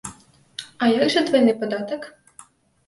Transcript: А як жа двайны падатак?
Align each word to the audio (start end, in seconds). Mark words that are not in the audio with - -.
А 0.83 0.89
як 0.93 1.13
жа 1.17 1.25
двайны 1.29 1.57
падатак? 1.61 2.11